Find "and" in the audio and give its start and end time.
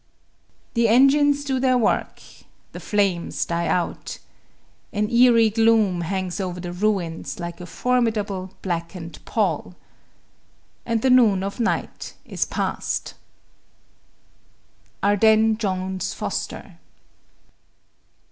10.87-11.03